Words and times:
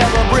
never 0.00 0.30
break 0.30 0.39